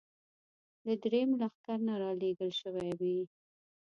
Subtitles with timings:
[0.85, 3.19] له درېیم لښکر نه را لېږل شوې وې.